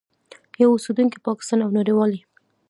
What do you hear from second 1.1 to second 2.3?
پاکستان او نړیوالي